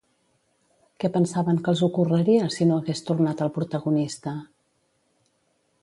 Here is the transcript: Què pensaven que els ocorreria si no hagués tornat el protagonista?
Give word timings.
Què 1.03 1.11
pensaven 1.17 1.59
que 1.67 1.71
els 1.73 1.83
ocorreria 1.89 2.49
si 2.57 2.69
no 2.71 2.79
hagués 2.81 3.05
tornat 3.11 3.45
el 3.47 3.55
protagonista? 3.59 4.35